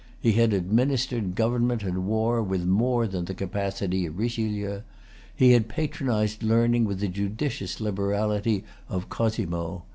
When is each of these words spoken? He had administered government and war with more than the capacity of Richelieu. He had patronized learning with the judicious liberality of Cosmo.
He 0.19 0.31
had 0.31 0.51
administered 0.51 1.35
government 1.35 1.83
and 1.83 2.07
war 2.07 2.41
with 2.41 2.65
more 2.65 3.05
than 3.05 3.25
the 3.25 3.35
capacity 3.35 4.07
of 4.07 4.17
Richelieu. 4.17 4.81
He 5.35 5.51
had 5.51 5.69
patronized 5.69 6.41
learning 6.41 6.85
with 6.85 6.99
the 7.01 7.07
judicious 7.07 7.79
liberality 7.79 8.63
of 8.89 9.09
Cosmo. 9.09 9.83